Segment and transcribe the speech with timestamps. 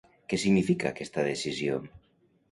[0.31, 1.77] Què significa aquesta decisió?